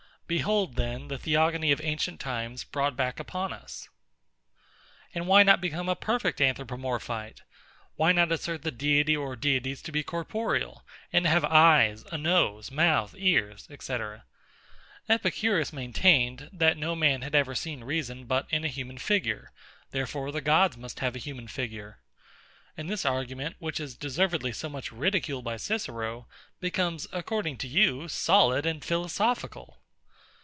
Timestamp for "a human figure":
18.63-19.51, 21.13-21.99